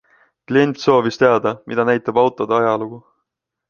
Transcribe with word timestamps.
Klient 0.51 0.81
soovis 0.85 1.21
teada, 1.25 1.53
mida 1.69 1.87
näitab 1.93 2.21
autode 2.25 2.61
ajalugu. 2.65 3.05